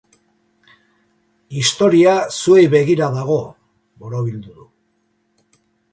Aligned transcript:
Historia 1.59 2.15
zuei 2.39 2.65
begira 2.73 3.11
dago, 3.19 3.39
borobildu 4.05 4.59
du. 4.63 4.67